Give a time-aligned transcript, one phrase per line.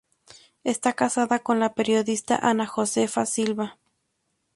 [0.63, 3.77] Está casado con la periodista Ana Josefa Silva.